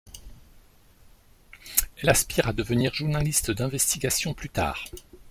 [2.01, 4.85] Elle aspire à devenir journaliste d'investigation plus tard.